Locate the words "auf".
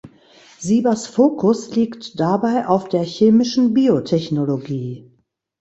2.65-2.89